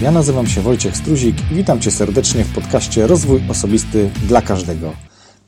Ja 0.00 0.10
nazywam 0.10 0.46
się 0.46 0.60
Wojciech 0.60 0.96
Struzik 0.96 1.36
i 1.52 1.54
witam 1.54 1.80
Cię 1.80 1.90
serdecznie 1.90 2.44
w 2.44 2.54
podcaście 2.54 3.06
Rozwój 3.06 3.42
Osobisty 3.48 4.10
dla 4.28 4.42
Każdego. 4.42 4.92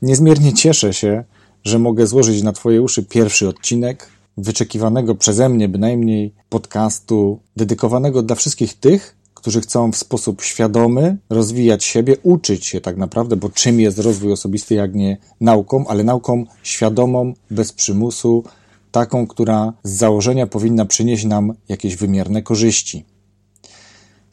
Niezmiernie 0.01 0.53
cieszę 0.53 0.93
się, 0.93 1.23
że 1.63 1.79
mogę 1.79 2.07
złożyć 2.07 2.43
na 2.43 2.51
Twoje 2.51 2.81
uszy 2.81 3.03
pierwszy 3.03 3.47
odcinek 3.47 4.09
wyczekiwanego 4.37 5.15
przeze 5.15 5.49
mnie 5.49 5.69
bynajmniej 5.69 6.33
podcastu 6.49 7.39
dedykowanego 7.57 8.23
dla 8.23 8.35
wszystkich 8.35 8.73
tych, 8.73 9.15
którzy 9.33 9.61
chcą 9.61 9.91
w 9.91 9.97
sposób 9.97 10.41
świadomy 10.41 11.17
rozwijać 11.29 11.83
siebie, 11.83 12.15
uczyć 12.23 12.65
się 12.65 12.81
tak 12.81 12.97
naprawdę, 12.97 13.35
bo 13.35 13.49
czym 13.49 13.79
jest 13.79 13.99
rozwój 13.99 14.31
osobisty, 14.31 14.75
jak 14.75 14.95
nie 14.95 15.17
nauką, 15.41 15.87
ale 15.87 16.03
nauką 16.03 16.45
świadomą, 16.63 17.33
bez 17.51 17.71
przymusu, 17.71 18.43
taką, 18.91 19.27
która 19.27 19.73
z 19.83 19.91
założenia 19.91 20.47
powinna 20.47 20.85
przynieść 20.85 21.25
nam 21.25 21.53
jakieś 21.69 21.95
wymierne 21.95 22.41
korzyści. 22.41 23.12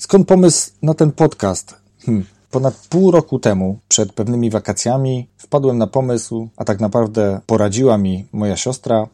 Skąd 0.00 0.28
pomysł 0.28 0.70
na 0.82 0.94
ten 0.94 1.12
podcast? 1.12 1.74
Hmm. 2.06 2.24
Ponad 2.50 2.74
pół 2.88 3.10
roku 3.10 3.38
temu, 3.38 3.78
przed 3.88 4.12
pewnymi 4.12 4.50
wakacjami, 4.50 5.28
wpadłem 5.36 5.78
na 5.78 5.86
pomysł, 5.86 6.48
a 6.56 6.64
tak 6.64 6.80
naprawdę 6.80 7.40
poradziła 7.46 7.98
mi 7.98 8.26
moja 8.32 8.56
siostra, 8.56 9.06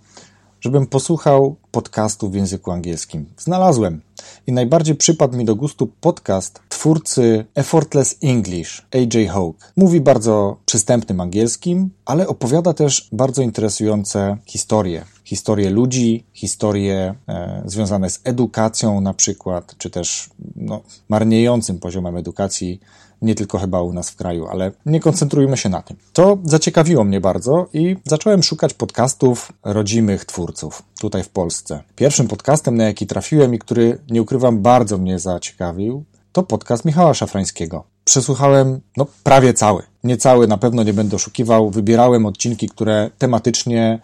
żebym 0.60 0.86
posłuchał 0.86 1.56
podcastu 1.70 2.30
w 2.30 2.34
języku 2.34 2.70
angielskim. 2.70 3.26
Znalazłem 3.38 4.00
i 4.46 4.52
najbardziej 4.52 4.94
przypadł 4.94 5.36
mi 5.36 5.44
do 5.44 5.56
gustu 5.56 5.86
podcast 6.00 6.60
twórcy 6.68 7.44
Effortless 7.54 8.18
English, 8.22 8.86
AJ 8.94 9.26
Hawke. 9.26 9.72
Mówi 9.76 10.00
bardzo 10.00 10.56
przystępnym 10.66 11.20
angielskim, 11.20 11.90
ale 12.04 12.28
opowiada 12.28 12.74
też 12.74 13.08
bardzo 13.12 13.42
interesujące 13.42 14.36
historie. 14.46 15.04
Historie 15.24 15.70
ludzi, 15.70 16.24
historie 16.32 17.14
e, 17.28 17.62
związane 17.66 18.10
z 18.10 18.20
edukacją 18.24 19.00
na 19.00 19.14
przykład, 19.14 19.74
czy 19.78 19.90
też 19.90 20.30
no, 20.66 20.80
marniejącym 21.08 21.78
poziomem 21.78 22.16
edukacji 22.16 22.80
nie 23.22 23.34
tylko 23.34 23.58
chyba 23.58 23.82
u 23.82 23.92
nas 23.92 24.10
w 24.10 24.16
kraju, 24.16 24.46
ale 24.46 24.72
nie 24.86 25.00
koncentrujmy 25.00 25.56
się 25.56 25.68
na 25.68 25.82
tym. 25.82 25.96
To 26.12 26.38
zaciekawiło 26.44 27.04
mnie 27.04 27.20
bardzo 27.20 27.66
i 27.72 27.96
zacząłem 28.04 28.42
szukać 28.42 28.74
podcastów 28.74 29.52
rodzimych 29.64 30.24
twórców 30.24 30.82
tutaj 31.00 31.22
w 31.22 31.28
Polsce. 31.28 31.82
Pierwszym 31.96 32.28
podcastem, 32.28 32.76
na 32.76 32.84
jaki 32.84 33.06
trafiłem 33.06 33.54
i 33.54 33.58
który, 33.58 33.98
nie 34.10 34.22
ukrywam, 34.22 34.62
bardzo 34.62 34.98
mnie 34.98 35.18
zaciekawił, 35.18 36.04
to 36.32 36.42
podcast 36.42 36.84
Michała 36.84 37.14
Szafrańskiego. 37.14 37.84
Przesłuchałem 38.04 38.80
no, 38.96 39.06
prawie 39.22 39.54
cały. 39.54 39.82
Nie 40.04 40.16
cały, 40.16 40.46
na 40.46 40.58
pewno 40.58 40.82
nie 40.82 40.92
będę 40.92 41.16
oszukiwał. 41.16 41.70
Wybierałem 41.70 42.26
odcinki, 42.26 42.68
które 42.68 43.10
tematycznie 43.18 43.98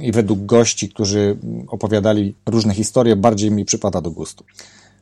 i 0.00 0.12
według 0.12 0.46
gości, 0.46 0.88
którzy 0.88 1.36
opowiadali 1.68 2.34
różne 2.46 2.74
historie, 2.74 3.16
bardziej 3.16 3.50
mi 3.50 3.64
przypada 3.64 4.00
do 4.00 4.10
gustu. 4.10 4.44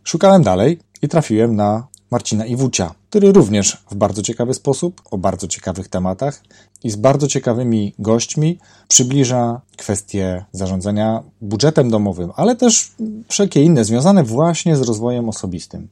Szukałem 0.05 0.43
dalej 0.43 0.79
i 1.03 1.09
trafiłem 1.09 1.57
na 1.57 1.87
Marcina 2.11 2.47
Iwucia, 2.47 2.95
który 3.11 3.33
również 3.33 3.85
w 3.91 3.95
bardzo 3.95 4.23
ciekawy 4.23 4.55
sposób, 4.55 5.03
o 5.11 5.19
bardzo 5.19 5.49
ciekawych 5.49 5.89
tematach 5.89 6.43
i 6.85 6.91
z 6.91 6.97
bardzo 6.97 7.29
ciekawymi 7.29 7.95
gośćmi 7.99 8.59
przybliża 8.89 9.61
kwestie 9.77 10.45
zarządzania 10.53 11.23
budżetem 11.41 11.91
domowym, 11.91 12.31
ale 12.37 12.57
też 12.57 12.93
wszelkie 13.29 13.63
inne 13.63 13.85
związane 13.85 14.25
właśnie 14.25 14.77
z 14.77 14.81
rozwojem 14.81 15.29
osobistym. 15.29 15.89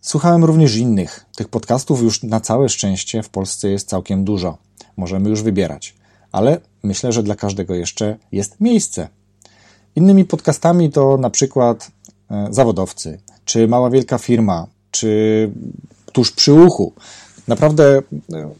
Słuchałem 0.00 0.44
również 0.44 0.76
innych. 0.76 1.26
Tych 1.36 1.48
podcastów 1.48 2.02
już 2.02 2.22
na 2.22 2.40
całe 2.40 2.68
szczęście 2.68 3.22
w 3.22 3.28
Polsce 3.28 3.68
jest 3.68 3.88
całkiem 3.88 4.24
dużo. 4.24 4.58
Możemy 4.96 5.30
już 5.30 5.42
wybierać, 5.42 5.94
ale 6.32 6.60
myślę, 6.82 7.12
że 7.12 7.22
dla 7.22 7.34
każdego 7.34 7.74
jeszcze 7.74 8.16
jest 8.32 8.60
miejsce. 8.60 9.08
Innymi 9.96 10.24
podcastami 10.24 10.90
to 10.90 11.16
na 11.16 11.30
przykład 11.30 11.90
e, 12.30 12.48
zawodowcy, 12.50 13.20
czy 13.50 13.68
mała 13.68 13.90
wielka 13.90 14.18
firma, 14.18 14.66
czy 14.90 15.50
tuż 16.12 16.32
przy 16.32 16.52
uchu. 16.52 16.92
Naprawdę 17.48 18.02
e, 18.32 18.50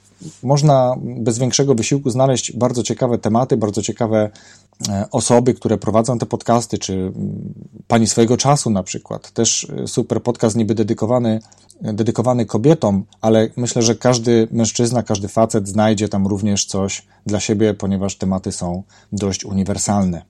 można 0.43 0.97
bez 1.01 1.39
większego 1.39 1.75
wysiłku 1.75 2.11
znaleźć 2.11 2.57
bardzo 2.57 2.83
ciekawe 2.83 3.19
tematy, 3.19 3.57
bardzo 3.57 3.83
ciekawe 3.83 4.31
e, 4.89 5.07
osoby, 5.11 5.55
które 5.55 5.79
prowadzą 5.79 6.19
te 6.19 6.27
podcasty, 6.27 6.79
czy 6.79 7.13
pani 7.89 8.07
swojego 8.07 8.37
czasu 8.37 8.71
na 8.71 8.83
przykład. 8.83 9.31
Też 9.31 9.67
e, 9.85 9.87
super 9.87 10.23
podcast 10.23 10.57
niby 10.57 10.75
dedykowany, 10.75 11.41
dedykowany 11.81 12.47
kobietom, 12.47 13.05
ale 13.21 13.49
myślę, 13.57 13.83
że 13.83 13.95
każdy 13.95 14.49
mężczyzna, 14.51 15.03
każdy 15.03 15.29
facet 15.29 15.69
znajdzie 15.69 16.09
tam 16.09 16.27
również 16.27 16.65
coś 16.65 17.07
dla 17.27 17.41
siebie, 17.41 17.75
ponieważ 17.75 18.17
tematy 18.17 18.53
są 18.53 18.83
dość 19.13 19.45
uniwersalne. 19.45 20.23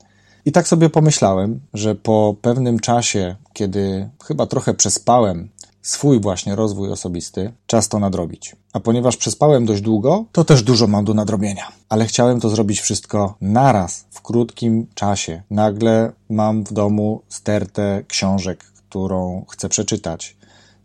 I 0.44 0.52
tak 0.52 0.68
sobie 0.68 0.90
pomyślałem, 0.90 1.60
że 1.74 1.94
po 1.94 2.34
pewnym 2.42 2.78
czasie, 2.78 3.36
kiedy 3.52 4.10
chyba 4.24 4.46
trochę 4.46 4.74
przespałem 4.74 5.48
swój 5.82 6.20
właśnie 6.20 6.56
rozwój 6.56 6.92
osobisty, 6.92 7.52
czas 7.66 7.88
to 7.88 7.98
nadrobić. 7.98 8.56
A 8.72 8.80
ponieważ 8.80 9.16
przespałem 9.16 9.66
dość 9.66 9.82
długo, 9.82 10.24
to 10.32 10.44
też 10.44 10.62
dużo 10.62 10.86
mam 10.86 11.04
do 11.04 11.14
nadrobienia. 11.14 11.72
Ale 11.88 12.06
chciałem 12.06 12.40
to 12.40 12.48
zrobić 12.48 12.80
wszystko 12.80 13.34
naraz, 13.40 14.04
w 14.10 14.22
krótkim 14.22 14.86
czasie. 14.94 15.42
Nagle 15.50 16.12
mam 16.30 16.64
w 16.64 16.72
domu 16.72 17.22
stertę 17.28 18.04
książek, 18.08 18.64
którą 18.88 19.44
chcę 19.48 19.68
przeczytać. 19.68 20.36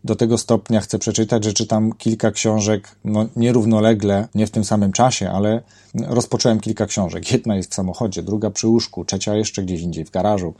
Do 0.06 0.16
tego 0.16 0.38
stopnia 0.38 0.80
chcę 0.80 0.98
przeczytać, 0.98 1.44
że 1.44 1.52
czytam 1.52 1.92
kilka 1.92 2.30
książek, 2.30 2.96
no 3.04 3.26
nierównolegle, 3.36 4.28
nie 4.34 4.46
w 4.46 4.50
tym 4.50 4.64
samym 4.64 4.92
czasie, 4.92 5.30
ale 5.30 5.62
rozpocząłem 5.94 6.60
kilka 6.60 6.86
książek. 6.86 7.32
Jedna 7.32 7.56
jest 7.56 7.70
w 7.70 7.74
samochodzie, 7.74 8.22
druga 8.22 8.50
przy 8.50 8.68
łóżku, 8.68 9.04
trzecia 9.04 9.34
jeszcze 9.34 9.62
gdzieś 9.62 9.80
indziej 9.80 10.04
w 10.04 10.10
garażu. 10.10 10.54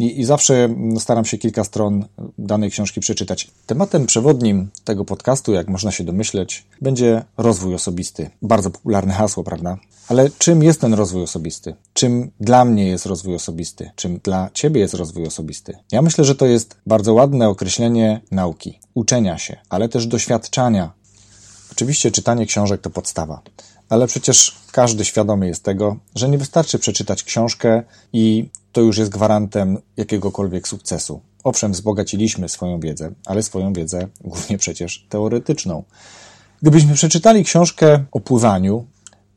I, 0.00 0.20
I, 0.20 0.24
zawsze 0.24 0.68
staram 0.98 1.24
się 1.24 1.38
kilka 1.38 1.64
stron 1.64 2.04
danej 2.38 2.70
książki 2.70 3.00
przeczytać. 3.00 3.50
Tematem 3.66 4.06
przewodnim 4.06 4.68
tego 4.84 5.04
podcastu, 5.04 5.52
jak 5.52 5.68
można 5.68 5.90
się 5.90 6.04
domyśleć, 6.04 6.66
będzie 6.80 7.24
rozwój 7.36 7.74
osobisty. 7.74 8.30
Bardzo 8.42 8.70
popularne 8.70 9.14
hasło, 9.14 9.44
prawda? 9.44 9.78
Ale 10.08 10.30
czym 10.38 10.62
jest 10.62 10.80
ten 10.80 10.94
rozwój 10.94 11.22
osobisty? 11.22 11.74
Czym 11.92 12.30
dla 12.40 12.64
mnie 12.64 12.88
jest 12.88 13.06
rozwój 13.06 13.34
osobisty? 13.34 13.90
Czym 13.96 14.20
dla 14.22 14.50
ciebie 14.54 14.80
jest 14.80 14.94
rozwój 14.94 15.26
osobisty? 15.26 15.76
Ja 15.92 16.02
myślę, 16.02 16.24
że 16.24 16.34
to 16.34 16.46
jest 16.46 16.76
bardzo 16.86 17.14
ładne 17.14 17.48
określenie 17.48 18.20
nauki, 18.30 18.78
uczenia 18.94 19.38
się, 19.38 19.56
ale 19.68 19.88
też 19.88 20.06
doświadczania. 20.06 20.92
Oczywiście 21.72 22.10
czytanie 22.10 22.46
książek 22.46 22.80
to 22.80 22.90
podstawa, 22.90 23.42
ale 23.88 24.06
przecież 24.06 24.56
każdy 24.72 25.04
świadomy 25.04 25.46
jest 25.46 25.62
tego, 25.62 25.96
że 26.14 26.28
nie 26.28 26.38
wystarczy 26.38 26.78
przeczytać 26.78 27.22
książkę 27.22 27.82
i 28.12 28.48
to 28.72 28.80
już 28.80 28.98
jest 28.98 29.10
gwarantem 29.10 29.78
jakiegokolwiek 29.96 30.68
sukcesu. 30.68 31.20
Owszem, 31.44 31.72
wzbogaciliśmy 31.72 32.48
swoją 32.48 32.80
wiedzę, 32.80 33.12
ale 33.26 33.42
swoją 33.42 33.72
wiedzę 33.72 34.08
głównie 34.24 34.58
przecież 34.58 35.06
teoretyczną. 35.08 35.84
Gdybyśmy 36.62 36.94
przeczytali 36.94 37.44
książkę 37.44 38.04
o 38.12 38.20
pływaniu 38.20 38.86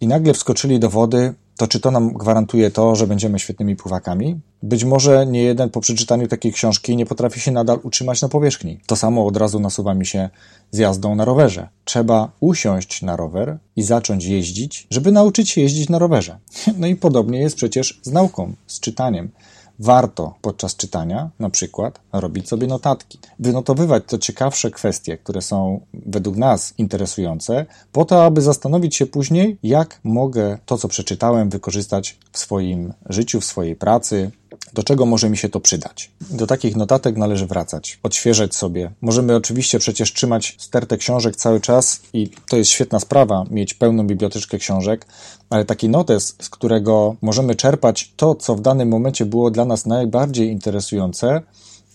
i 0.01 0.07
nagle 0.07 0.33
wskoczyli 0.33 0.79
do 0.79 0.89
wody, 0.89 1.33
to 1.57 1.67
czy 1.67 1.79
to 1.79 1.91
nam 1.91 2.13
gwarantuje 2.13 2.71
to, 2.71 2.95
że 2.95 3.07
będziemy 3.07 3.39
świetnymi 3.39 3.75
pływakami? 3.75 4.39
Być 4.63 4.83
może 4.83 5.25
nie 5.25 5.43
jeden 5.43 5.69
po 5.69 5.81
przeczytaniu 5.81 6.27
takiej 6.27 6.53
książki 6.53 6.95
nie 6.95 7.05
potrafi 7.05 7.39
się 7.39 7.51
nadal 7.51 7.79
utrzymać 7.83 8.21
na 8.21 8.29
powierzchni. 8.29 8.79
To 8.85 8.95
samo 8.95 9.27
od 9.27 9.37
razu 9.37 9.59
nasuwa 9.59 9.93
mi 9.93 10.05
się 10.05 10.29
z 10.71 10.77
jazdą 10.77 11.15
na 11.15 11.25
rowerze. 11.25 11.67
Trzeba 11.85 12.31
usiąść 12.39 13.01
na 13.01 13.15
rower 13.15 13.57
i 13.75 13.83
zacząć 13.83 14.25
jeździć, 14.25 14.87
żeby 14.89 15.11
nauczyć 15.11 15.49
się 15.49 15.61
jeździć 15.61 15.89
na 15.89 15.99
rowerze. 15.99 16.37
No 16.77 16.87
i 16.87 16.95
podobnie 16.95 17.39
jest 17.39 17.55
przecież 17.55 17.99
z 18.03 18.11
nauką, 18.11 18.53
z 18.67 18.79
czytaniem 18.79 19.31
warto 19.79 20.33
podczas 20.41 20.75
czytania 20.75 21.29
na 21.39 21.49
przykład 21.49 21.99
robić 22.13 22.47
sobie 22.47 22.67
notatki, 22.67 23.19
wynotowywać 23.39 24.03
to 24.07 24.17
ciekawsze 24.17 24.71
kwestie, 24.71 25.17
które 25.17 25.41
są 25.41 25.85
według 25.93 26.37
nas 26.37 26.73
interesujące, 26.77 27.65
po 27.91 28.05
to, 28.05 28.25
aby 28.25 28.41
zastanowić 28.41 28.95
się 28.95 29.05
później, 29.05 29.57
jak 29.63 29.99
mogę 30.03 30.57
to, 30.65 30.77
co 30.77 30.87
przeczytałem, 30.87 31.49
wykorzystać 31.49 32.19
w 32.31 32.39
swoim 32.39 32.93
życiu, 33.09 33.41
w 33.41 33.45
swojej 33.45 33.75
pracy, 33.75 34.31
do 34.73 34.83
czego 34.83 35.05
może 35.05 35.29
mi 35.29 35.37
się 35.37 35.49
to 35.49 35.59
przydać. 35.59 36.11
Do 36.31 36.47
takich 36.47 36.75
notatek 36.75 37.17
należy 37.17 37.45
wracać, 37.45 37.99
odświeżać 38.03 38.55
sobie. 38.55 38.91
Możemy 39.01 39.35
oczywiście 39.35 39.79
przecież 39.79 40.13
trzymać 40.13 40.55
stertę 40.59 40.97
książek 40.97 41.35
cały 41.35 41.61
czas 41.61 42.01
i 42.13 42.29
to 42.49 42.57
jest 42.57 42.71
świetna 42.71 42.99
sprawa, 42.99 43.45
mieć 43.51 43.73
pełną 43.73 44.07
biblioteczkę 44.07 44.57
książek, 44.57 45.05
ale 45.49 45.65
taki 45.65 45.89
notes, 45.89 46.35
z 46.41 46.49
którego 46.49 47.15
możemy 47.21 47.55
czerpać 47.55 48.13
to, 48.15 48.35
co 48.35 48.55
w 48.55 48.61
danym 48.61 48.89
momencie 48.89 49.25
było 49.25 49.51
dla 49.51 49.65
nas 49.65 49.85
najbardziej 49.85 50.49
interesujące, 50.49 51.41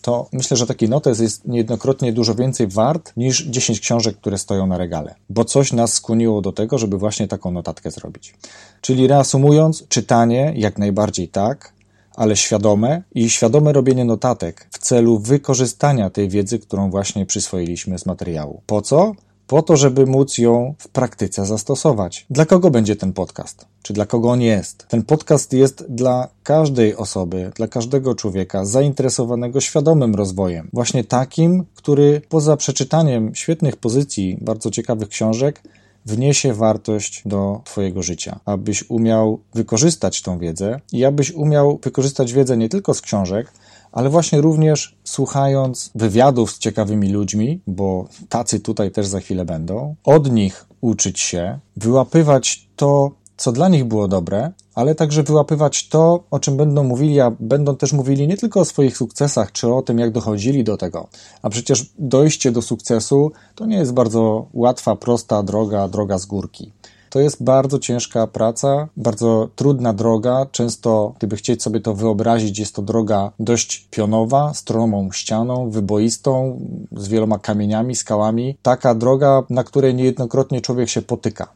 to 0.03 0.29
myślę, 0.33 0.57
że 0.57 0.67
taki 0.67 0.89
notes 0.89 1.21
jest 1.21 1.49
niejednokrotnie 1.49 2.13
dużo 2.13 2.35
więcej 2.35 2.67
wart 2.67 3.13
niż 3.17 3.45
10 3.45 3.81
książek, 3.81 4.17
które 4.17 4.39
stoją 4.39 4.67
na 4.67 4.79
regale, 4.79 5.15
bo 5.31 5.45
coś 5.45 5.73
nas 5.73 5.93
skłoniło 5.93 6.41
do 6.41 6.53
tego, 6.53 6.79
żeby 6.79 6.99
właśnie 6.99 7.29
taką 7.29 7.51
notatkę 7.51 7.91
zrobić. 7.91 8.35
Czyli 8.81 9.07
reasumując, 9.07 9.89
czytanie 9.89 10.53
jak 10.57 10.79
najbardziej 10.79 11.29
tak, 11.29 11.73
ale 12.19 12.37
świadome 12.37 13.03
i 13.15 13.31
świadome 13.31 13.73
robienie 13.73 14.05
notatek 14.05 14.69
w 14.71 14.79
celu 14.79 15.19
wykorzystania 15.19 16.11
tej 16.11 16.29
wiedzy, 16.29 16.59
którą 16.59 16.91
właśnie 16.91 17.27
przyswoiliśmy 17.27 17.99
z 17.99 18.07
materiału. 18.07 18.63
Po 18.67 18.83
co? 18.83 19.13
po 19.47 19.63
to, 19.63 19.77
żeby 19.77 20.07
móc 20.07 20.39
ją 20.39 20.75
w 20.79 20.89
praktyce 20.89 21.47
zastosować. 21.47 22.27
Dla 22.31 22.47
kogo 22.47 22.71
będzie 22.71 22.97
ten 22.97 23.13
podcast? 23.13 23.67
Czy 23.83 23.93
dla 23.93 24.07
kogo 24.07 24.31
on 24.31 24.41
jest? 24.41 24.87
Ten 24.89 25.03
podcast 25.03 25.53
jest 25.53 25.85
dla 25.89 26.29
każdej 26.43 26.97
osoby, 26.97 27.53
dla 27.55 27.69
każdego 27.69 28.15
człowieka 28.15 28.65
zainteresowanego 28.65 29.61
świadomym 29.61 30.15
rozwojem. 30.15 30.69
Właśnie 30.73 31.05
takim, 31.05 31.65
który 31.75 32.21
poza 32.29 32.57
przeczytaniem 32.57 33.35
świetnych 33.35 33.77
pozycji, 33.77 34.39
bardzo 34.41 34.71
ciekawych 34.71 35.09
książek, 35.09 35.63
wniesie 36.09 36.55
wartość 36.55 37.23
do 37.27 37.61
Twojego 37.65 38.03
życia, 38.03 38.41
abyś 38.45 38.91
umiał 38.91 39.41
wykorzystać 39.55 40.23
tą 40.23 40.39
wiedzę 40.39 40.81
i 40.93 41.05
abyś 41.05 41.31
umiał 41.33 41.79
wykorzystać 41.83 42.33
wiedzę 42.33 42.57
nie 42.57 42.69
tylko 42.69 42.95
z 42.95 43.01
książek, 43.01 43.53
ale 43.93 44.11
właśnie 44.11 44.41
również 44.41 44.97
słuchając 45.05 45.91
wywiadów 45.95 46.51
z 46.53 46.59
ciekawymi 46.59 47.11
ludźmi, 47.11 47.61
bo 47.67 48.09
tacy 48.29 48.61
tutaj 48.61 48.91
też 48.91 49.07
za 49.07 49.21
chwilę 49.21 49.45
będą, 49.45 49.95
od 50.05 50.33
nich 50.33 50.67
uczyć 50.81 51.21
się, 51.21 51.59
wyłapywać 51.77 52.69
to, 52.77 53.11
co 53.39 53.53
dla 53.53 53.69
nich 53.69 53.85
było 53.85 54.09
dobre, 54.09 54.53
ale 54.75 54.95
także 54.95 55.23
wyłapywać 55.23 55.89
to, 55.89 56.25
o 56.31 56.39
czym 56.39 56.57
będą 56.57 56.85
mówili, 56.85 57.21
a 57.21 57.33
będą 57.41 57.77
też 57.77 57.93
mówili 57.93 58.29
nie 58.29 58.37
tylko 58.37 58.61
o 58.61 58.65
swoich 58.65 58.97
sukcesach, 58.97 59.53
czy 59.53 59.75
o 59.75 59.83
tym, 59.83 59.99
jak 59.99 60.13
dochodzili 60.13 60.65
do 60.65 60.77
tego. 60.77 61.09
A 61.43 61.51
przecież 61.51 61.87
dojście 61.99 62.53
do 62.53 62.63
sukcesu 62.63 63.33
to 63.55 63.67
nie 63.67 63.77
jest 63.77 63.93
bardzo 63.93 64.47
łatwa, 64.53 64.97
prosta 64.97 65.43
droga, 65.43 65.89
droga 65.89 66.19
z 66.19 66.27
górki. 66.27 66.73
To 67.11 67.21
jest 67.21 67.43
bardzo 67.43 67.79
ciężka 67.79 68.27
praca, 68.27 68.89
bardzo 68.97 69.49
trudna 69.57 69.93
droga. 69.93 70.47
Często, 70.53 71.13
gdyby 71.19 71.37
chcieć 71.37 71.63
sobie 71.63 71.81
to 71.81 71.95
wyobrazić, 71.95 72.59
jest 72.59 72.75
to 72.75 72.83
droga 72.83 73.33
dość 73.39 73.89
pionowa, 73.91 74.55
stromą 74.55 75.13
ścianą, 75.13 75.71
wyboistą, 75.71 76.61
z 76.93 77.09
wieloma 77.09 77.39
kamieniami, 77.39 77.95
skałami. 77.95 78.57
Taka 78.63 78.95
droga, 78.95 79.43
na 79.51 79.65
której 79.65 79.95
niejednokrotnie 79.95 80.61
człowiek 80.61 80.89
się 80.89 81.03
potyka. 81.03 81.49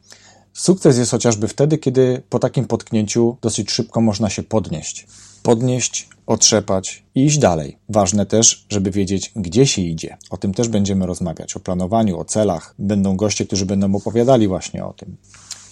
Sukces 0.53 0.99
jest 0.99 1.11
chociażby 1.11 1.49
wtedy, 1.49 1.79
kiedy 1.79 2.23
po 2.29 2.39
takim 2.39 2.65
potknięciu 2.65 3.37
dosyć 3.43 3.71
szybko 3.71 4.01
można 4.01 4.31
się 4.31 4.43
podnieść. 4.43 5.07
Podnieść, 5.43 6.09
otrzepać 6.27 7.05
i 7.15 7.25
iść 7.25 7.39
dalej. 7.39 7.79
Ważne 7.89 8.27
też, 8.27 8.67
żeby 8.69 8.91
wiedzieć, 8.91 9.33
gdzie 9.37 9.67
się 9.67 9.83
idzie. 9.83 10.17
O 10.31 10.37
tym 10.37 10.55
też 10.55 10.69
będziemy 10.69 11.07
rozmawiać, 11.07 11.57
o 11.57 11.61
planowaniu, 11.61 12.19
o 12.19 12.25
celach. 12.25 12.75
Będą 12.79 13.17
goście, 13.17 13.47
którzy 13.47 13.67
będą 13.67 13.95
opowiadali 13.95 14.49
właśnie 14.49 14.85
o 14.85 14.93
tym. 14.93 15.17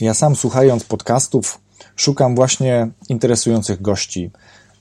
Ja 0.01 0.15
sam 0.15 0.37
słuchając 0.37 0.85
podcastów 0.85 1.61
szukam 1.97 2.35
właśnie 2.35 2.91
interesujących 3.09 3.83
gości, 3.83 4.31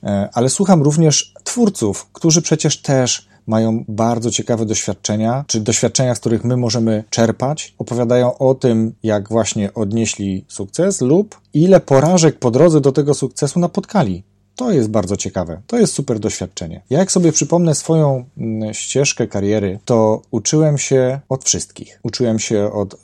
e, 0.02 0.28
ale 0.32 0.50
słucham 0.50 0.82
również 0.82 1.34
twórców, 1.44 2.06
którzy 2.12 2.42
przecież 2.42 2.82
też 2.82 3.29
mają 3.46 3.84
bardzo 3.88 4.30
ciekawe 4.30 4.66
doświadczenia, 4.66 5.44
czy 5.46 5.60
doświadczenia, 5.60 6.14
z 6.14 6.20
których 6.20 6.44
my 6.44 6.56
możemy 6.56 7.04
czerpać. 7.10 7.74
Opowiadają 7.78 8.38
o 8.38 8.54
tym, 8.54 8.94
jak 9.02 9.28
właśnie 9.28 9.74
odnieśli 9.74 10.44
sukces 10.48 11.00
lub 11.00 11.40
ile 11.54 11.80
porażek 11.80 12.38
po 12.38 12.50
drodze 12.50 12.80
do 12.80 12.92
tego 12.92 13.14
sukcesu 13.14 13.60
napotkali. 13.60 14.22
To 14.56 14.72
jest 14.72 14.90
bardzo 14.90 15.16
ciekawe. 15.16 15.60
To 15.66 15.78
jest 15.78 15.92
super 15.92 16.18
doświadczenie. 16.18 16.82
Ja 16.90 16.98
jak 16.98 17.12
sobie 17.12 17.32
przypomnę 17.32 17.74
swoją 17.74 18.24
mm, 18.38 18.74
ścieżkę 18.74 19.26
kariery, 19.26 19.78
to 19.84 20.22
uczyłem 20.30 20.78
się 20.78 21.20
od 21.28 21.44
wszystkich. 21.44 22.00
Uczyłem 22.02 22.38
się 22.38 22.72
od 22.72 22.94
e, 22.94 22.98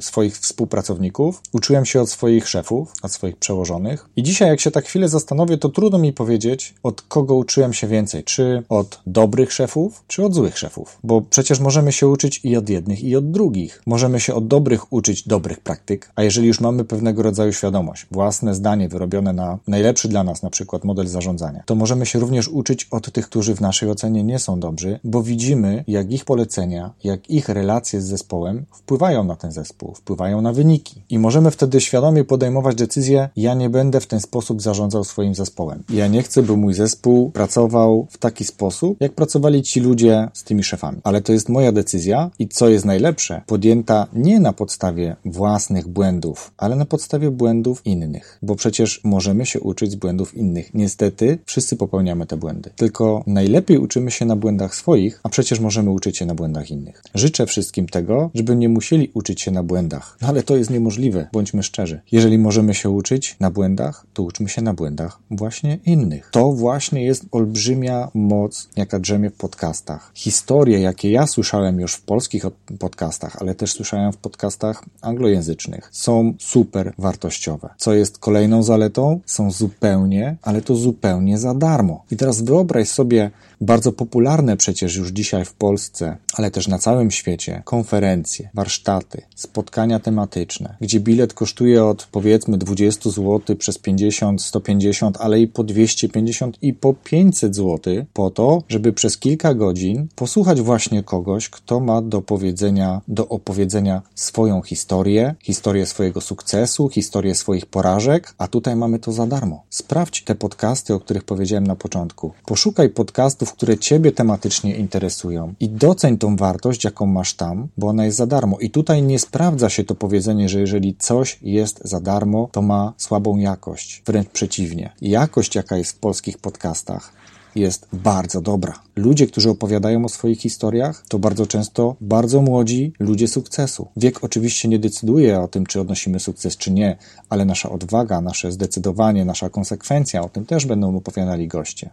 swoich 0.00 0.38
współpracowników, 0.38 1.42
uczyłem 1.52 1.84
się 1.84 2.00
od 2.00 2.10
swoich 2.10 2.48
szefów, 2.48 2.92
od 3.02 3.12
swoich 3.12 3.36
przełożonych. 3.36 4.08
I 4.16 4.22
dzisiaj, 4.22 4.48
jak 4.48 4.60
się 4.60 4.70
tak 4.70 4.84
chwilę 4.84 5.08
zastanowię, 5.08 5.58
to 5.58 5.68
trudno 5.68 5.98
mi 5.98 6.12
powiedzieć, 6.12 6.74
od 6.82 7.02
kogo 7.02 7.34
uczyłem 7.34 7.72
się 7.72 7.86
więcej. 7.86 8.24
Czy 8.24 8.62
od 8.68 9.00
dobrych 9.06 9.52
szefów, 9.52 10.04
czy 10.06 10.24
od 10.24 10.34
złych 10.34 10.58
szefów. 10.58 10.98
Bo 11.04 11.20
przecież 11.20 11.60
możemy 11.60 11.92
się 11.92 12.08
uczyć 12.08 12.40
i 12.44 12.56
od 12.56 12.68
jednych, 12.68 13.04
i 13.04 13.16
od 13.16 13.30
drugich. 13.30 13.82
Możemy 13.86 14.20
się 14.20 14.34
od 14.34 14.48
dobrych 14.48 14.92
uczyć 14.92 15.28
dobrych 15.28 15.60
praktyk, 15.60 16.12
a 16.14 16.22
jeżeli 16.22 16.48
już 16.48 16.60
mamy 16.60 16.84
pewnego 16.84 17.22
rodzaju 17.22 17.52
świadomość, 17.52 18.06
własne 18.10 18.54
zdanie 18.54 18.88
wyrobione 18.88 19.32
na 19.32 19.58
najlepszy 19.68 20.08
dla 20.08 20.24
nas, 20.24 20.42
na 20.42 20.50
przykład 20.50 20.84
model 20.90 21.06
zarządzania. 21.06 21.62
To 21.66 21.74
możemy 21.74 22.06
się 22.06 22.18
również 22.18 22.48
uczyć 22.48 22.88
od 22.90 23.12
tych, 23.12 23.26
którzy 23.26 23.54
w 23.54 23.60
naszej 23.60 23.90
ocenie 23.90 24.24
nie 24.24 24.38
są 24.38 24.60
dobrzy, 24.60 25.00
bo 25.04 25.22
widzimy, 25.22 25.84
jak 25.88 26.12
ich 26.12 26.24
polecenia, 26.24 26.90
jak 27.04 27.30
ich 27.30 27.48
relacje 27.48 28.00
z 28.00 28.04
zespołem 28.04 28.64
wpływają 28.72 29.24
na 29.24 29.36
ten 29.36 29.52
zespół, 29.52 29.94
wpływają 29.94 30.42
na 30.42 30.52
wyniki. 30.52 31.02
I 31.08 31.18
możemy 31.18 31.50
wtedy 31.50 31.80
świadomie 31.80 32.24
podejmować 32.24 32.74
decyzję: 32.76 33.28
ja 33.36 33.54
nie 33.54 33.70
będę 33.70 34.00
w 34.00 34.06
ten 34.06 34.20
sposób 34.20 34.62
zarządzał 34.62 35.04
swoim 35.04 35.34
zespołem. 35.34 35.82
Ja 35.88 36.06
nie 36.06 36.22
chcę, 36.22 36.42
by 36.42 36.56
mój 36.56 36.74
zespół 36.74 37.30
pracował 37.30 38.06
w 38.10 38.18
taki 38.18 38.44
sposób, 38.44 38.96
jak 39.00 39.12
pracowali 39.12 39.62
ci 39.62 39.80
ludzie 39.80 40.28
z 40.32 40.44
tymi 40.44 40.62
szefami. 40.64 40.98
Ale 41.04 41.20
to 41.22 41.32
jest 41.32 41.48
moja 41.48 41.72
decyzja 41.72 42.30
i 42.38 42.48
co 42.48 42.68
jest 42.68 42.84
najlepsze, 42.84 43.42
podjęta 43.46 44.06
nie 44.12 44.40
na 44.40 44.52
podstawie 44.52 45.16
własnych 45.24 45.88
błędów, 45.88 46.52
ale 46.56 46.76
na 46.76 46.84
podstawie 46.84 47.30
błędów 47.30 47.82
innych. 47.84 48.38
Bo 48.42 48.56
przecież 48.56 49.00
możemy 49.04 49.46
się 49.46 49.60
uczyć 49.60 49.92
z 49.92 49.94
błędów 49.94 50.34
innych 50.34 50.74
niestety 50.80 51.38
wszyscy 51.46 51.76
popełniamy 51.76 52.26
te 52.26 52.36
błędy. 52.36 52.70
Tylko 52.76 53.24
najlepiej 53.26 53.78
uczymy 53.78 54.10
się 54.10 54.24
na 54.24 54.36
błędach 54.36 54.74
swoich, 54.74 55.20
a 55.22 55.28
przecież 55.28 55.60
możemy 55.60 55.90
uczyć 55.90 56.18
się 56.18 56.26
na 56.26 56.34
błędach 56.34 56.70
innych. 56.70 57.02
Życzę 57.14 57.46
wszystkim 57.46 57.86
tego, 57.88 58.30
żeby 58.34 58.56
nie 58.56 58.68
musieli 58.68 59.10
uczyć 59.14 59.40
się 59.40 59.50
na 59.50 59.62
błędach. 59.62 60.16
No 60.22 60.28
ale 60.28 60.42
to 60.42 60.56
jest 60.56 60.70
niemożliwe, 60.70 61.28
bądźmy 61.32 61.62
szczerzy. 61.62 62.00
Jeżeli 62.12 62.38
możemy 62.38 62.74
się 62.74 62.90
uczyć 62.90 63.36
na 63.40 63.50
błędach, 63.50 64.06
to 64.14 64.22
uczmy 64.22 64.48
się 64.48 64.62
na 64.62 64.74
błędach 64.74 65.18
właśnie 65.30 65.78
innych. 65.86 66.28
To 66.32 66.52
właśnie 66.52 67.04
jest 67.04 67.26
olbrzymia 67.32 68.10
moc, 68.14 68.68
jaka 68.76 68.98
drzemie 68.98 69.30
w 69.30 69.34
podcastach. 69.34 70.10
Historie, 70.14 70.80
jakie 70.80 71.10
ja 71.10 71.26
słyszałem 71.26 71.80
już 71.80 71.94
w 71.94 72.02
polskich 72.02 72.44
podcastach, 72.78 73.36
ale 73.40 73.54
też 73.54 73.72
słyszałem 73.72 74.12
w 74.12 74.16
podcastach 74.16 74.84
anglojęzycznych, 75.00 75.88
są 75.92 76.34
super 76.38 76.92
wartościowe. 76.98 77.68
Co 77.76 77.94
jest 77.94 78.18
kolejną 78.18 78.62
zaletą? 78.62 79.20
Są 79.26 79.50
zupełnie, 79.50 80.36
ale 80.42 80.62
to 80.62 80.69
zupełnie 80.76 81.38
za 81.38 81.54
darmo. 81.54 82.04
I 82.10 82.16
teraz 82.16 82.42
wyobraź 82.42 82.88
sobie 82.88 83.30
bardzo 83.60 83.92
popularne 83.92 84.56
przecież 84.56 84.96
już 84.96 85.08
dzisiaj 85.08 85.44
w 85.44 85.52
Polsce, 85.52 86.16
ale 86.34 86.50
też 86.50 86.68
na 86.68 86.78
całym 86.78 87.10
świecie, 87.10 87.62
konferencje, 87.64 88.50
warsztaty, 88.54 89.22
spotkania 89.34 90.00
tematyczne, 90.00 90.76
gdzie 90.80 91.00
bilet 91.00 91.34
kosztuje 91.34 91.84
od 91.84 92.08
powiedzmy 92.12 92.58
20 92.58 93.10
zł 93.10 93.56
przez 93.56 93.78
50, 93.78 94.42
150, 94.42 95.16
ale 95.20 95.40
i 95.40 95.48
po 95.48 95.64
250 95.64 96.58
i 96.62 96.74
po 96.74 96.94
500 96.94 97.56
zł, 97.56 98.04
po 98.12 98.30
to, 98.30 98.62
żeby 98.68 98.92
przez 98.92 99.18
kilka 99.18 99.54
godzin 99.54 100.08
posłuchać 100.14 100.60
właśnie 100.60 101.02
kogoś, 101.02 101.48
kto 101.48 101.80
ma 101.80 102.02
do 102.02 102.22
powiedzenia, 102.22 103.00
do 103.08 103.28
opowiedzenia 103.28 104.02
swoją 104.14 104.62
historię, 104.62 105.34
historię 105.40 105.86
swojego 105.86 106.20
sukcesu, 106.20 106.88
historię 106.88 107.34
swoich 107.34 107.66
porażek, 107.66 108.34
a 108.38 108.48
tutaj 108.48 108.76
mamy 108.76 108.98
to 108.98 109.12
za 109.12 109.26
darmo. 109.26 109.64
Sprawdź 109.70 110.24
te 110.24 110.34
podcasty, 110.34 110.59
o 110.94 111.00
których 111.00 111.24
powiedziałem 111.24 111.66
na 111.66 111.76
początku. 111.76 112.32
Poszukaj 112.46 112.88
podcastów, 112.88 113.52
które 113.52 113.78
Ciebie 113.78 114.12
tematycznie 114.12 114.76
interesują 114.76 115.54
i 115.60 115.68
doceń 115.68 116.18
tą 116.18 116.36
wartość, 116.36 116.84
jaką 116.84 117.06
masz 117.06 117.34
tam, 117.34 117.68
bo 117.76 117.88
ona 117.88 118.04
jest 118.04 118.16
za 118.16 118.26
darmo. 118.26 118.58
I 118.58 118.70
tutaj 118.70 119.02
nie 119.02 119.18
sprawdza 119.18 119.68
się 119.68 119.84
to 119.84 119.94
powiedzenie, 119.94 120.48
że 120.48 120.60
jeżeli 120.60 120.94
coś 120.98 121.38
jest 121.42 121.80
za 121.84 122.00
darmo, 122.00 122.48
to 122.52 122.62
ma 122.62 122.92
słabą 122.96 123.36
jakość. 123.36 124.02
Wręcz 124.06 124.28
przeciwnie. 124.28 124.92
Jakość, 125.00 125.54
jaka 125.54 125.76
jest 125.76 125.92
w 125.92 125.98
polskich 125.98 126.38
podcastach, 126.38 127.12
jest 127.54 127.86
bardzo 127.92 128.40
dobra. 128.40 128.74
Ludzie, 128.96 129.26
którzy 129.26 129.50
opowiadają 129.50 130.04
o 130.04 130.08
swoich 130.08 130.40
historiach, 130.40 131.04
to 131.08 131.18
bardzo 131.18 131.46
często 131.46 131.96
bardzo 132.00 132.42
młodzi 132.42 132.92
ludzie 133.00 133.28
sukcesu. 133.28 133.88
Wiek 133.96 134.24
oczywiście 134.24 134.68
nie 134.68 134.78
decyduje 134.78 135.40
o 135.40 135.48
tym, 135.48 135.66
czy 135.66 135.80
odnosimy 135.80 136.20
sukces, 136.20 136.56
czy 136.56 136.70
nie, 136.70 136.96
ale 137.28 137.44
nasza 137.44 137.70
odwaga, 137.70 138.20
nasze 138.20 138.52
zdecydowanie, 138.52 139.24
nasza 139.24 139.50
konsekwencja, 139.50 140.22
o 140.22 140.28
tym 140.28 140.46
też 140.46 140.66
będą 140.66 140.96
opowiadali 140.96 141.48
goście. 141.48 141.90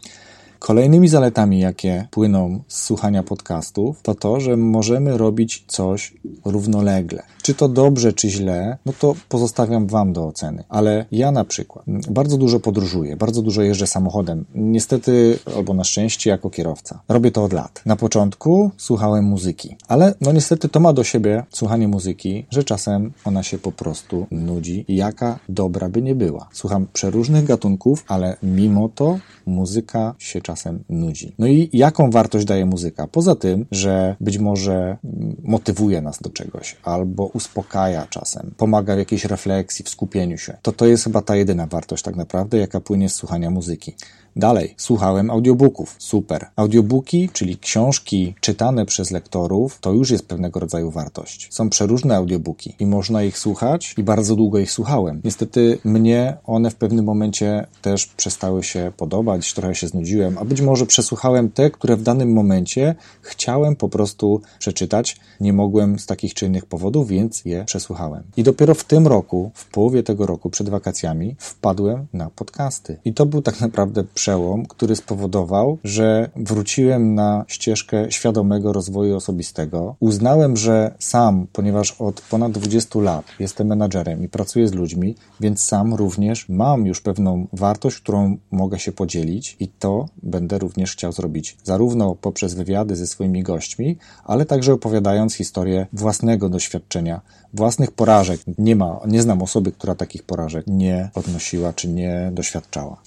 Kolejnymi 0.60 1.08
zaletami, 1.08 1.60
jakie 1.60 2.08
płyną 2.12 2.60
z 2.68 2.84
słuchania 2.84 3.24
podcastów, 3.24 4.02
to 4.02 4.16
to, 4.16 4.40
że 4.40 4.58
możemy 4.58 5.18
robić 5.18 5.64
coś 5.68 6.14
równolegle. 6.46 7.24
Czy 7.42 7.54
to 7.54 7.70
dobrze, 7.70 8.14
czy 8.14 8.30
źle, 8.30 8.78
no 8.86 8.94
to 9.00 9.16
pozostawiam 9.30 9.88
Wam 9.88 10.14
do 10.14 10.28
oceny. 10.28 10.64
Ale 10.70 11.06
ja 11.12 11.32
na 11.32 11.46
przykład 11.46 11.86
bardzo 12.10 12.38
dużo 12.38 12.60
podróżuję, 12.60 13.18
bardzo 13.18 13.42
dużo 13.42 13.62
jeżdżę 13.62 13.88
samochodem. 13.88 14.46
Niestety, 14.56 15.40
albo 15.56 15.74
na 15.74 15.84
szczęście, 15.84 16.30
jako 16.30 16.50
kierowca. 16.50 17.00
Robię 17.10 17.32
to 17.32 17.44
od 17.44 17.54
lat. 17.54 17.82
Na 17.86 17.96
początku 17.96 18.72
słuchałem 18.78 19.26
muzyki, 19.26 19.76
ale 19.88 20.14
no 20.22 20.32
niestety 20.32 20.70
to 20.70 20.80
ma 20.80 20.94
do 20.94 21.04
siebie 21.04 21.44
słuchanie 21.50 21.88
muzyki, 21.88 22.46
że 22.52 22.64
czasem 22.64 23.12
ona 23.26 23.44
się 23.44 23.58
po 23.58 23.72
prostu 23.72 24.28
nudzi, 24.32 24.86
jaka 24.88 25.40
dobra 25.50 25.90
by 25.90 26.02
nie 26.02 26.16
była. 26.16 26.50
Słucham 26.52 26.88
przeróżnych 26.94 27.46
gatunków, 27.46 28.06
ale 28.08 28.38
mimo 28.44 28.90
to 28.96 29.20
muzyka 29.46 30.16
się 30.18 30.42
czasem 30.48 30.84
nudzi. 30.90 31.36
No 31.40 31.48
i 31.48 31.70
jaką 31.74 32.10
wartość 32.12 32.46
daje 32.46 32.66
muzyka? 32.66 33.08
Poza 33.08 33.36
tym, 33.36 33.66
że 33.72 34.16
być 34.20 34.38
może 34.38 34.98
motywuje 35.44 36.02
nas 36.02 36.22
do 36.22 36.30
czegoś 36.30 36.76
albo 36.84 37.26
uspokaja 37.26 38.08
czasem, 38.10 38.54
pomaga 38.58 38.96
w 38.96 38.98
jakiejś 38.98 39.26
refleksji, 39.26 39.86
w 39.86 39.90
skupieniu 39.90 40.38
się, 40.38 40.58
to 40.62 40.72
to 40.72 40.88
jest 40.88 41.04
chyba 41.04 41.22
ta 41.22 41.36
jedyna 41.36 41.68
wartość 41.68 42.04
tak 42.04 42.16
naprawdę, 42.16 42.58
jaka 42.58 42.80
płynie 42.80 43.10
z 43.10 43.16
słuchania 43.16 43.50
muzyki. 43.50 43.94
Dalej, 44.38 44.74
słuchałem 44.78 45.30
audiobooków. 45.30 45.96
Super. 45.98 46.46
Audiobooki, 46.56 47.30
czyli 47.34 47.58
książki 47.58 48.36
czytane 48.42 48.86
przez 48.86 49.12
lektorów, 49.12 49.80
to 49.82 49.94
już 49.94 50.12
jest 50.12 50.28
pewnego 50.28 50.60
rodzaju 50.60 50.92
wartość. 50.92 51.48
Są 51.52 51.70
przeróżne 51.70 52.16
audiobooki 52.16 52.76
i 52.80 52.86
można 52.86 53.24
ich 53.24 53.38
słuchać 53.38 53.96
i 53.98 54.04
bardzo 54.04 54.36
długo 54.36 54.60
ich 54.60 54.72
słuchałem. 54.72 55.22
Niestety 55.24 55.78
mnie 55.84 56.38
one 56.46 56.72
w 56.72 56.76
pewnym 56.76 57.06
momencie 57.06 57.68
też 57.82 58.06
przestały 58.06 58.64
się 58.64 58.92
podobać, 58.98 59.54
trochę 59.54 59.76
się 59.76 59.88
znudziłem, 59.88 60.38
a 60.38 60.46
być 60.46 60.62
może 60.62 60.86
przesłuchałem 60.86 61.50
te, 61.50 61.72
które 61.72 61.96
w 61.96 62.04
danym 62.04 62.34
momencie 62.34 62.96
chciałem 63.22 63.76
po 63.76 63.90
prostu 63.90 64.42
przeczytać. 64.60 65.18
Nie 65.40 65.54
mogłem 65.54 66.00
z 66.00 66.06
takich 66.06 66.34
czy 66.34 66.46
innych 66.46 66.66
powodów, 66.66 67.08
więc 67.08 67.46
je 67.46 67.66
przesłuchałem. 67.66 68.24
I 68.38 68.44
dopiero 68.44 68.74
w 68.74 68.84
tym 68.84 69.08
roku, 69.08 69.52
w 69.54 69.66
połowie 69.66 70.04
tego 70.04 70.26
roku, 70.26 70.50
przed 70.50 70.70
wakacjami, 70.70 71.36
wpadłem 71.40 72.08
na 72.14 72.30
podcasty. 72.30 72.98
I 73.06 73.14
to 73.14 73.26
był 73.26 73.42
tak 73.42 73.62
naprawdę 73.62 74.04
przełom, 74.28 74.66
który 74.66 74.96
spowodował, 74.96 75.78
że 75.84 76.30
wróciłem 76.36 77.16
na 77.16 77.46
ścieżkę 77.48 78.12
świadomego 78.12 78.74
rozwoju 78.74 79.16
osobistego. 79.16 79.96
Uznałem, 80.00 80.58
że 80.58 80.96
sam, 81.00 81.48
ponieważ 81.54 81.96
od 82.00 82.22
ponad 82.22 82.52
20 82.52 83.00
lat 83.00 83.26
jestem 83.40 83.68
menadżerem 83.68 84.24
i 84.24 84.30
pracuję 84.30 84.68
z 84.68 84.74
ludźmi, 84.74 85.16
więc 85.40 85.64
sam 85.64 85.94
również 85.94 86.50
mam 86.50 86.86
już 86.86 87.02
pewną 87.02 87.48
wartość, 87.54 87.98
którą 87.98 88.38
mogę 88.52 88.80
się 88.80 88.92
podzielić 88.92 89.56
i 89.60 89.68
to 89.68 90.06
będę 90.24 90.60
również 90.60 90.92
chciał 90.92 91.12
zrobić 91.12 91.58
zarówno 91.64 92.16
poprzez 92.16 92.54
wywiady 92.54 92.96
ze 92.96 93.08
swoimi 93.08 93.44
gośćmi, 93.44 93.98
ale 94.24 94.46
także 94.46 94.74
opowiadając 94.74 95.34
historię 95.34 95.88
własnego 95.94 96.50
doświadczenia, 96.50 97.22
własnych 97.54 97.92
porażek. 97.92 98.42
Nie 98.58 98.76
ma, 98.76 99.00
nie 99.08 99.22
znam 99.22 99.42
osoby, 99.42 99.72
która 99.72 99.96
takich 99.96 100.24
porażek 100.24 100.66
nie 100.68 101.10
odnosiła 101.16 101.74
czy 101.74 101.88
nie 101.88 102.30
doświadczała. 102.34 102.98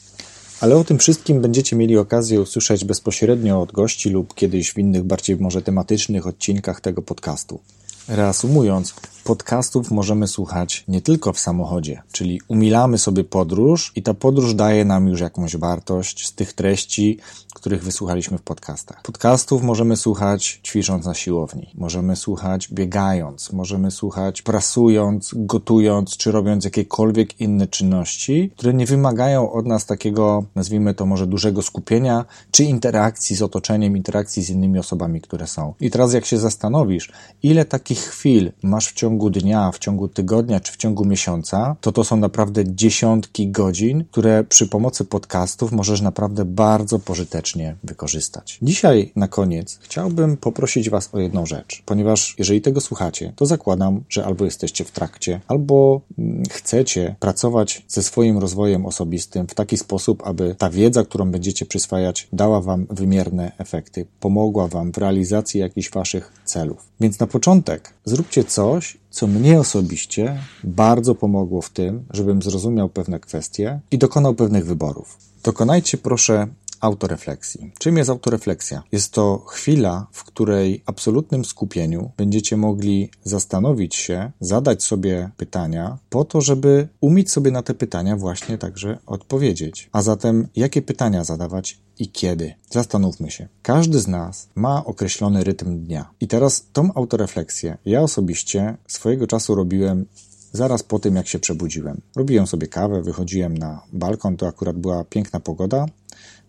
Ale 0.60 0.76
o 0.76 0.84
tym 0.84 0.98
wszystkim 0.98 1.40
będziecie 1.40 1.76
mieli 1.76 1.98
okazję 1.98 2.40
usłyszeć 2.40 2.84
bezpośrednio 2.84 3.62
od 3.62 3.72
gości 3.72 4.10
lub 4.10 4.34
kiedyś 4.34 4.72
w 4.72 4.78
innych, 4.78 5.02
bardziej 5.02 5.36
może 5.36 5.62
tematycznych 5.62 6.26
odcinkach 6.26 6.80
tego 6.80 7.02
podcastu. 7.02 7.60
Reasumując, 8.08 8.94
podcastów 9.20 9.90
możemy 9.90 10.28
słuchać 10.28 10.84
nie 10.88 11.00
tylko 11.00 11.32
w 11.32 11.38
samochodzie, 11.38 12.02
czyli 12.12 12.40
umilamy 12.48 12.98
sobie 12.98 13.24
podróż 13.24 13.92
i 13.96 14.02
ta 14.02 14.14
podróż 14.14 14.54
daje 14.54 14.84
nam 14.84 15.08
już 15.08 15.20
jakąś 15.20 15.56
wartość 15.56 16.26
z 16.26 16.34
tych 16.34 16.52
treści, 16.52 17.18
których 17.54 17.84
wysłuchaliśmy 17.84 18.38
w 18.38 18.42
podcastach. 18.42 19.02
Podcastów 19.02 19.62
możemy 19.62 19.96
słuchać 19.96 20.60
ćwicząc 20.64 21.06
na 21.06 21.14
siłowni, 21.14 21.70
możemy 21.74 22.16
słuchać 22.16 22.68
biegając, 22.68 23.52
możemy 23.52 23.90
słuchać 23.90 24.42
prasując, 24.42 25.30
gotując 25.34 26.16
czy 26.16 26.32
robiąc 26.32 26.64
jakiekolwiek 26.64 27.40
inne 27.40 27.66
czynności, 27.66 28.50
które 28.56 28.74
nie 28.74 28.86
wymagają 28.86 29.52
od 29.52 29.66
nas 29.66 29.86
takiego, 29.86 30.44
nazwijmy 30.54 30.94
to 30.94 31.06
może 31.06 31.26
dużego 31.26 31.62
skupienia, 31.62 32.24
czy 32.50 32.64
interakcji 32.64 33.36
z 33.36 33.42
otoczeniem, 33.42 33.96
interakcji 33.96 34.42
z 34.42 34.50
innymi 34.50 34.78
osobami, 34.78 35.20
które 35.20 35.46
są. 35.46 35.74
I 35.80 35.90
teraz 35.90 36.12
jak 36.12 36.26
się 36.26 36.38
zastanowisz, 36.38 37.12
ile 37.42 37.64
takich 37.64 37.98
chwil 37.98 38.52
masz 38.62 38.88
w 38.88 38.94
ciągu 38.94 39.09
dnia, 39.18 39.70
w 39.72 39.78
ciągu 39.78 40.08
tygodnia 40.08 40.60
czy 40.60 40.72
w 40.72 40.76
ciągu 40.76 41.04
miesiąca, 41.04 41.76
to 41.80 41.92
to 41.92 42.04
są 42.04 42.16
naprawdę 42.16 42.74
dziesiątki 42.74 43.48
godzin, 43.48 44.04
które 44.10 44.44
przy 44.44 44.66
pomocy 44.66 45.04
podcastów 45.04 45.72
możesz 45.72 46.00
naprawdę 46.00 46.44
bardzo 46.44 46.98
pożytecznie 46.98 47.76
wykorzystać. 47.84 48.58
Dzisiaj 48.62 49.12
na 49.16 49.28
koniec 49.28 49.78
chciałbym 49.82 50.36
poprosić 50.36 50.90
Was 50.90 51.08
o 51.12 51.18
jedną 51.18 51.46
rzecz, 51.46 51.82
ponieważ 51.86 52.34
jeżeli 52.38 52.60
tego 52.60 52.80
słuchacie, 52.80 53.32
to 53.36 53.46
zakładam, 53.46 54.04
że 54.08 54.24
albo 54.24 54.44
jesteście 54.44 54.84
w 54.84 54.90
trakcie, 54.90 55.40
albo 55.48 56.00
mm, 56.18 56.42
chcecie 56.50 57.14
pracować 57.20 57.82
ze 57.88 58.02
swoim 58.02 58.38
rozwojem 58.38 58.86
osobistym 58.86 59.46
w 59.46 59.54
taki 59.54 59.76
sposób, 59.76 60.22
aby 60.26 60.54
ta 60.58 60.70
wiedza, 60.70 61.04
którą 61.04 61.30
będziecie 61.30 61.66
przyswajać, 61.66 62.28
dała 62.32 62.60
Wam 62.60 62.86
wymierne 62.90 63.52
efekty, 63.58 64.06
pomogła 64.20 64.68
Wam 64.68 64.92
w 64.92 64.98
realizacji 64.98 65.60
jakichś 65.60 65.90
Waszych 65.90 66.32
celów. 66.44 66.88
Więc 67.00 67.20
na 67.20 67.26
początek 67.26 67.92
zróbcie 68.04 68.44
coś, 68.44 68.98
co 69.10 69.26
mnie 69.26 69.60
osobiście 69.60 70.38
bardzo 70.64 71.14
pomogło 71.14 71.62
w 71.62 71.70
tym, 71.70 72.04
żebym 72.10 72.42
zrozumiał 72.42 72.88
pewne 72.88 73.20
kwestie 73.20 73.80
i 73.90 73.98
dokonał 73.98 74.34
pewnych 74.34 74.66
wyborów. 74.66 75.18
Dokonajcie 75.44 75.98
proszę 75.98 76.46
autorefleksji. 76.80 77.72
Czym 77.78 77.96
jest 77.96 78.10
autorefleksja? 78.10 78.82
Jest 78.92 79.12
to 79.12 79.38
chwila, 79.38 80.06
w 80.12 80.24
której 80.24 80.82
absolutnym 80.86 81.44
skupieniu 81.44 82.10
będziecie 82.16 82.56
mogli 82.56 83.10
zastanowić 83.24 83.96
się, 83.96 84.30
zadać 84.40 84.82
sobie 84.82 85.30
pytania, 85.36 85.98
po 86.10 86.24
to, 86.24 86.40
żeby 86.40 86.88
umieć 87.00 87.30
sobie 87.30 87.50
na 87.50 87.62
te 87.62 87.74
pytania 87.74 88.16
właśnie 88.16 88.58
także 88.58 88.98
odpowiedzieć. 89.06 89.88
A 89.92 90.02
zatem, 90.02 90.48
jakie 90.56 90.82
pytania 90.82 91.24
zadawać 91.24 91.78
i 91.98 92.08
kiedy? 92.08 92.54
Zastanówmy 92.70 93.30
się. 93.30 93.48
Każdy 93.62 94.00
z 94.00 94.08
nas 94.08 94.48
ma 94.54 94.84
określony 94.84 95.44
rytm 95.44 95.84
dnia. 95.84 96.10
I 96.20 96.28
teraz 96.28 96.66
tą 96.72 96.94
autorefleksję 96.94 97.78
ja 97.84 98.02
osobiście 98.02 98.76
swojego 98.86 99.26
czasu 99.26 99.54
robiłem 99.54 100.06
zaraz 100.52 100.82
po 100.82 100.98
tym, 100.98 101.16
jak 101.16 101.28
się 101.28 101.38
przebudziłem. 101.38 102.00
Robiłem 102.16 102.46
sobie 102.46 102.66
kawę, 102.66 103.02
wychodziłem 103.02 103.58
na 103.58 103.82
balkon, 103.92 104.36
to 104.36 104.46
akurat 104.46 104.76
była 104.76 105.04
piękna 105.04 105.40
pogoda, 105.40 105.86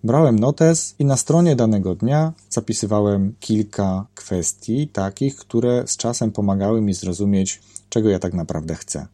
Brałem 0.04 0.40
notes 0.40 0.96
i 1.00 1.06
na 1.06 1.18
stronie 1.18 1.56
danego 1.56 1.96
dnia 1.96 2.34
zapisywałem 2.50 3.34
kilka 3.40 4.06
kwestii 4.16 4.88
takich, 4.88 5.36
które 5.36 5.84
z 5.88 5.98
czasem 5.98 6.32
pomagały 6.32 6.82
mi 6.82 6.94
zrozumieć, 6.94 7.62
czego 7.90 8.10
ja 8.10 8.20
tak 8.20 8.34
naprawdę 8.34 8.76
chcę. 8.76 9.08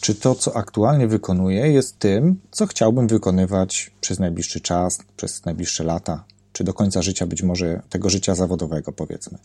Czy 0.00 0.14
to, 0.14 0.34
co 0.34 0.56
aktualnie 0.56 1.06
wykonuję, 1.06 1.68
jest 1.68 1.98
tym, 1.98 2.40
co 2.50 2.66
chciałbym 2.66 3.06
wykonywać 3.06 3.90
przez 4.00 4.18
najbliższy 4.18 4.60
czas, 4.60 4.98
przez 5.16 5.44
najbliższe 5.44 5.84
lata, 5.84 6.24
czy 6.52 6.64
do 6.64 6.74
końca 6.74 7.02
życia, 7.02 7.26
być 7.26 7.42
może 7.42 7.82
tego 7.90 8.10
życia 8.10 8.34
zawodowego, 8.34 8.92
powiedzmy. 8.92 9.38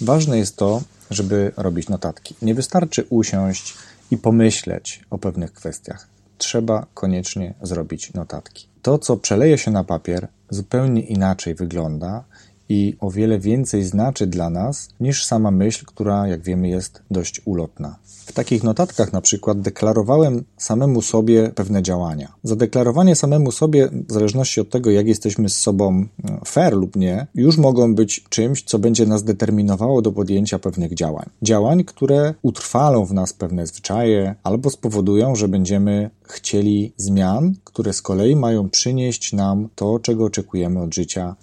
Ważne 0.00 0.38
jest 0.38 0.56
to, 0.56 0.82
żeby 1.10 1.52
robić 1.56 1.88
notatki. 1.88 2.34
Nie 2.42 2.54
wystarczy 2.54 3.06
usiąść 3.10 3.74
i 4.10 4.16
pomyśleć 4.16 5.04
o 5.10 5.18
pewnych 5.18 5.52
kwestiach. 5.52 6.08
Trzeba 6.38 6.86
koniecznie 6.94 7.54
zrobić 7.62 8.12
notatki. 8.12 8.69
To, 8.82 8.98
co 8.98 9.16
przeleje 9.16 9.58
się 9.58 9.70
na 9.70 9.84
papier, 9.84 10.28
zupełnie 10.50 11.02
inaczej 11.02 11.54
wygląda 11.54 12.24
i 12.70 12.96
o 13.00 13.10
wiele 13.10 13.38
więcej 13.38 13.84
znaczy 13.84 14.26
dla 14.26 14.50
nas 14.50 14.88
niż 15.00 15.24
sama 15.24 15.50
myśl, 15.50 15.84
która, 15.86 16.28
jak 16.28 16.42
wiemy, 16.42 16.68
jest 16.68 17.02
dość 17.10 17.40
ulotna. 17.44 17.96
W 18.04 18.32
takich 18.32 18.62
notatkach 18.62 19.12
na 19.12 19.20
przykład 19.20 19.60
deklarowałem 19.60 20.44
samemu 20.56 21.02
sobie 21.02 21.50
pewne 21.54 21.82
działania. 21.82 22.32
Zadeklarowanie 22.42 23.16
samemu 23.16 23.52
sobie, 23.52 23.88
w 24.08 24.12
zależności 24.12 24.60
od 24.60 24.70
tego, 24.70 24.90
jak 24.90 25.06
jesteśmy 25.06 25.48
z 25.48 25.56
sobą 25.56 26.04
e, 26.24 26.40
fair 26.46 26.72
lub 26.72 26.96
nie, 26.96 27.26
już 27.34 27.58
mogą 27.58 27.94
być 27.94 28.24
czymś, 28.28 28.62
co 28.62 28.78
będzie 28.78 29.06
nas 29.06 29.24
determinowało 29.24 30.02
do 30.02 30.12
podjęcia 30.12 30.58
pewnych 30.58 30.94
działań. 30.94 31.26
Działań, 31.42 31.84
które 31.84 32.34
utrwalą 32.42 33.04
w 33.04 33.12
nas 33.12 33.32
pewne 33.32 33.66
zwyczaje 33.66 34.34
albo 34.42 34.70
spowodują, 34.70 35.34
że 35.36 35.48
będziemy 35.48 36.10
chcieli 36.22 36.92
zmian, 36.96 37.54
które 37.64 37.92
z 37.92 38.02
kolei 38.02 38.36
mają 38.36 38.68
przynieść 38.68 39.32
nam 39.32 39.68
to, 39.74 39.98
czego 39.98 40.24
oczekujemy 40.24 40.82
od 40.82 40.94
życia 40.94 41.36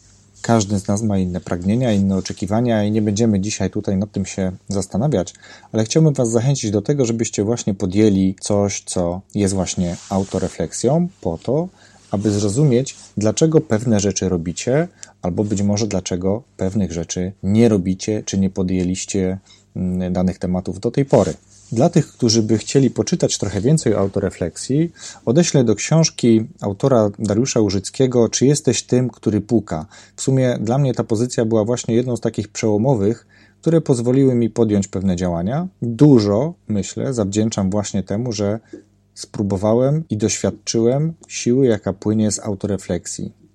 każdy 0.48 0.80
z 0.80 0.88
nas 0.88 1.02
ma 1.02 1.18
inne 1.18 1.42
pragnienia, 1.42 1.94
inne 1.94 2.16
oczekiwania 2.16 2.84
i 2.84 2.92
nie 2.92 3.02
będziemy 3.02 3.40
dzisiaj 3.40 3.70
tutaj 3.70 3.98
nad 3.98 4.12
tym 4.12 4.26
się 4.26 4.52
zastanawiać, 4.68 5.34
ale 5.72 5.84
chciałbym 5.84 6.14
Was 6.14 6.30
zachęcić 6.30 6.72
do 6.72 6.82
tego, 6.82 7.06
żebyście 7.06 7.44
właśnie 7.44 7.74
podjęli 7.74 8.36
coś, 8.40 8.84
co 8.86 9.22
jest 9.36 9.54
właśnie 9.54 9.96
autorefleksją, 10.10 11.08
po 11.22 11.38
to, 11.38 11.68
aby 12.12 12.32
zrozumieć, 12.32 12.96
dlaczego 13.18 13.62
pewne 13.62 14.00
rzeczy 14.00 14.30
robicie, 14.30 14.88
albo 15.22 15.44
być 15.44 15.62
może 15.62 15.88
dlaczego 15.88 16.44
pewnych 16.58 16.92
rzeczy 16.92 17.32
nie 17.44 17.70
robicie, 17.70 18.24
czy 18.26 18.40
nie 18.40 18.50
podjęliście 18.50 19.38
mm, 19.76 20.14
danych 20.14 20.40
tematów 20.40 20.80
do 20.80 20.92
tej 20.92 21.06
pory. 21.06 21.34
Dla 21.72 21.90
tych, 21.90 22.08
którzy 22.08 22.44
by 22.44 22.58
chcieli 22.58 22.90
poczytać 22.90 23.38
trochę 23.38 23.62
więcej 23.62 23.96
o 23.96 24.00
autorefleksji, 24.00 24.92
odeślę 25.26 25.64
do 25.64 25.76
książki 25.76 26.48
autora 26.62 27.10
Dariusza 27.20 27.60
Użyckiego 27.60 28.30
Czy 28.30 28.46
jesteś 28.46 28.84
tym, 28.84 29.10
który 29.10 29.42
puka? 29.42 29.86
W 30.16 30.22
sumie 30.22 30.58
dla 30.62 30.78
mnie 30.78 30.94
ta 30.94 31.04
pozycja 31.04 31.46
była 31.46 31.66
właśnie 31.66 31.96
jedną 31.96 32.18
z 32.18 32.22
takich 32.22 32.48
przełomowych, 32.48 33.28
które 33.62 33.82
pozwoliły 33.82 34.36
mi 34.36 34.50
podjąć 34.50 34.88
pewne 34.88 35.16
działania. 35.16 35.68
Dużo, 35.82 36.54
myślę, 36.68 37.14
zawdzięczam 37.14 37.70
właśnie 37.70 38.04
temu, 38.04 38.32
że 38.32 38.60
spróbowałem 39.14 40.04
i 40.10 40.18
doświadczyłem 40.18 41.14
siły, 41.28 41.68
jaka 41.68 41.94
płynie 41.94 42.32
z 42.32 42.40
autorefleksji. 42.40 43.47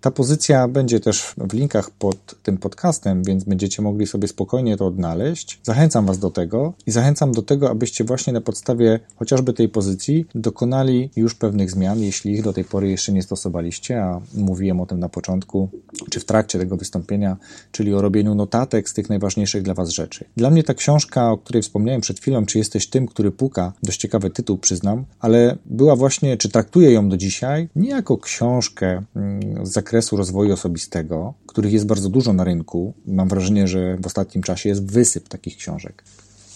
Ta 0.00 0.10
pozycja 0.10 0.68
będzie 0.68 1.00
też 1.00 1.34
w 1.38 1.52
linkach 1.52 1.90
pod 1.90 2.42
tym 2.42 2.58
podcastem, 2.58 3.22
więc 3.24 3.44
będziecie 3.44 3.82
mogli 3.82 4.06
sobie 4.06 4.28
spokojnie 4.28 4.76
to 4.76 4.86
odnaleźć. 4.86 5.60
Zachęcam 5.62 6.06
Was 6.06 6.18
do 6.18 6.30
tego 6.30 6.72
i 6.86 6.90
zachęcam 6.90 7.32
do 7.32 7.42
tego, 7.42 7.70
abyście 7.70 8.04
właśnie 8.04 8.32
na 8.32 8.40
podstawie 8.40 9.00
chociażby 9.16 9.52
tej 9.52 9.68
pozycji 9.68 10.26
dokonali 10.34 11.10
już 11.16 11.34
pewnych 11.34 11.70
zmian, 11.70 12.00
jeśli 12.00 12.32
ich 12.32 12.42
do 12.42 12.52
tej 12.52 12.64
pory 12.64 12.90
jeszcze 12.90 13.12
nie 13.12 13.22
stosowaliście, 13.22 14.02
a 14.02 14.20
mówiłem 14.34 14.80
o 14.80 14.86
tym 14.86 15.00
na 15.00 15.08
początku, 15.08 15.68
czy 16.10 16.20
w 16.20 16.24
trakcie 16.24 16.58
tego 16.58 16.76
wystąpienia, 16.76 17.36
czyli 17.72 17.94
o 17.94 18.02
robieniu 18.02 18.34
notatek 18.34 18.88
z 18.88 18.94
tych 18.94 19.08
najważniejszych 19.08 19.62
dla 19.62 19.74
Was 19.74 19.90
rzeczy. 19.90 20.24
Dla 20.36 20.50
mnie 20.50 20.62
ta 20.62 20.74
książka, 20.74 21.30
o 21.30 21.38
której 21.38 21.62
wspomniałem 21.62 22.00
przed 22.00 22.20
chwilą, 22.20 22.46
czy 22.46 22.58
jesteś 22.58 22.86
tym, 22.86 23.06
który 23.06 23.30
puka, 23.30 23.72
dość 23.82 24.00
ciekawy 24.00 24.30
tytuł, 24.30 24.58
przyznam, 24.58 25.04
ale 25.20 25.56
była 25.66 25.96
właśnie, 25.96 26.36
czy 26.36 26.48
traktuję 26.48 26.92
ją 26.92 27.08
do 27.08 27.16
dzisiaj, 27.16 27.68
nie 27.76 27.90
jako 27.90 28.18
książkę 28.18 29.02
mm, 29.16 29.66
z 29.66 29.85
zakresu 29.86 30.16
rozwoju 30.16 30.52
osobistego, 30.52 31.34
których 31.46 31.72
jest 31.72 31.86
bardzo 31.86 32.08
dużo 32.08 32.32
na 32.32 32.44
rynku. 32.44 32.94
Mam 33.06 33.28
wrażenie, 33.28 33.68
że 33.68 33.96
w 33.96 34.06
ostatnim 34.06 34.42
czasie 34.42 34.68
jest 34.68 34.86
wysyp 34.92 35.28
takich 35.28 35.56
książek. 35.56 36.04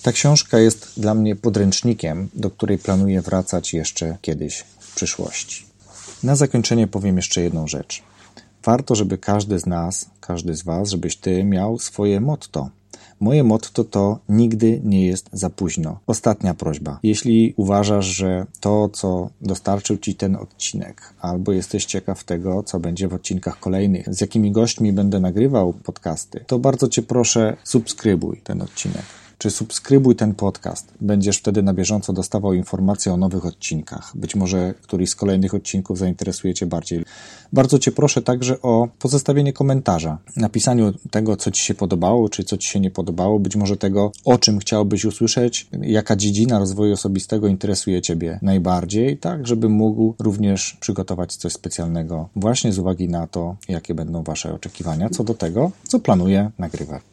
Ta 0.02 0.12
książka 0.12 0.58
jest 0.58 0.92
dla 0.96 1.14
mnie 1.14 1.36
podręcznikiem, 1.36 2.28
do 2.34 2.50
której 2.50 2.78
planuję 2.78 3.20
wracać 3.22 3.74
jeszcze 3.74 4.16
kiedyś 4.22 4.64
w 4.80 4.94
przyszłości. 4.94 5.66
Na 6.22 6.36
zakończenie 6.36 6.86
powiem 6.86 7.16
jeszcze 7.16 7.42
jedną 7.42 7.68
rzecz. 7.68 8.02
Warto, 8.64 8.94
żeby 8.94 9.18
każdy 9.18 9.58
z 9.58 9.66
nas, 9.66 10.06
każdy 10.20 10.54
z 10.54 10.62
Was, 10.62 10.90
żebyś 10.90 11.16
Ty 11.16 11.44
miał 11.44 11.78
swoje 11.78 12.20
motto. 12.20 12.70
Moje 13.20 13.44
motto 13.44 13.84
to 13.84 14.18
nigdy 14.28 14.80
nie 14.84 15.06
jest 15.06 15.28
za 15.32 15.50
późno. 15.50 15.98
Ostatnia 16.06 16.54
prośba. 16.54 16.98
Jeśli 17.02 17.54
uważasz, 17.56 18.04
że 18.04 18.46
to, 18.60 18.88
co 18.88 19.30
dostarczył 19.40 19.98
Ci 19.98 20.14
ten 20.14 20.36
odcinek, 20.36 21.14
albo 21.20 21.52
jesteś 21.52 21.84
ciekaw 21.84 22.24
tego, 22.24 22.62
co 22.62 22.80
będzie 22.80 23.08
w 23.08 23.14
odcinkach 23.14 23.60
kolejnych, 23.60 24.14
z 24.14 24.20
jakimi 24.20 24.52
gośćmi 24.52 24.92
będę 24.92 25.20
nagrywał 25.20 25.72
podcasty, 25.72 26.44
to 26.46 26.58
bardzo 26.58 26.88
Cię 26.88 27.02
proszę, 27.02 27.56
subskrybuj 27.64 28.40
ten 28.44 28.62
odcinek 28.62 29.04
czy 29.40 29.50
subskrybuj 29.50 30.16
ten 30.16 30.34
podcast. 30.34 30.92
Będziesz 31.00 31.38
wtedy 31.38 31.62
na 31.62 31.74
bieżąco 31.74 32.12
dostawał 32.12 32.52
informacje 32.52 33.12
o 33.12 33.16
nowych 33.16 33.46
odcinkach. 33.46 34.12
Być 34.14 34.34
może 34.34 34.74
któryś 34.82 35.10
z 35.10 35.14
kolejnych 35.14 35.54
odcinków 35.54 35.98
zainteresuje 35.98 36.54
Cię 36.54 36.66
bardziej. 36.66 37.04
Bardzo 37.52 37.78
Cię 37.78 37.92
proszę 37.92 38.22
także 38.22 38.62
o 38.62 38.88
pozostawienie 38.98 39.52
komentarza, 39.52 40.18
napisaniu 40.36 40.92
tego, 41.10 41.36
co 41.36 41.50
Ci 41.50 41.64
się 41.64 41.74
podobało, 41.74 42.28
czy 42.28 42.44
co 42.44 42.56
Ci 42.56 42.68
się 42.68 42.80
nie 42.80 42.90
podobało, 42.90 43.38
być 43.38 43.56
może 43.56 43.76
tego, 43.76 44.12
o 44.24 44.38
czym 44.38 44.58
chciałbyś 44.58 45.04
usłyszeć, 45.04 45.68
jaka 45.82 46.16
dziedzina 46.16 46.58
rozwoju 46.58 46.92
osobistego 46.92 47.48
interesuje 47.48 48.02
Ciebie 48.02 48.38
najbardziej, 48.42 49.18
tak, 49.18 49.46
żeby 49.46 49.68
mógł 49.68 50.14
również 50.18 50.76
przygotować 50.80 51.36
coś 51.36 51.52
specjalnego 51.52 52.28
właśnie 52.36 52.72
z 52.72 52.78
uwagi 52.78 53.08
na 53.08 53.26
to, 53.26 53.56
jakie 53.68 53.94
będą 53.94 54.22
Wasze 54.22 54.54
oczekiwania 54.54 55.10
co 55.10 55.24
do 55.24 55.34
tego, 55.34 55.70
co 55.82 56.00
planuję 56.00 56.50
nagrywać. 56.58 57.09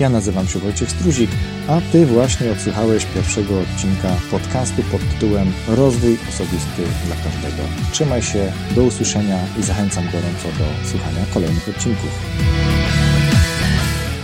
Ja 0.00 0.08
nazywam 0.08 0.48
się 0.48 0.58
Wojciech 0.58 0.90
Struzik, 0.90 1.30
a 1.68 1.80
Ty 1.92 2.06
właśnie 2.06 2.52
odsłuchałeś 2.52 3.04
pierwszego 3.04 3.60
odcinka 3.60 4.16
podcastu 4.30 4.82
pod 4.82 5.00
tytułem 5.00 5.52
Rozwój 5.68 6.18
osobisty 6.28 6.82
dla 7.06 7.16
każdego. 7.16 7.62
Trzymaj 7.92 8.22
się, 8.22 8.52
do 8.74 8.82
usłyszenia 8.82 9.38
i 9.60 9.62
zachęcam 9.62 10.04
gorąco 10.04 10.48
do 10.58 10.88
słuchania 10.88 11.26
kolejnych 11.34 11.68
odcinków. 11.68 12.10